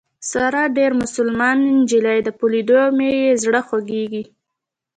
ساره 0.29 0.63
ډېره 0.77 0.95
مسلمان 1.03 1.57
نجلۍ 1.79 2.19
ده 2.25 2.31
په 2.39 2.45
لیدو 2.53 2.81
مې 2.97 3.09
یې 3.21 3.31
زړه 3.43 3.59
خوږېږي. 3.67 4.23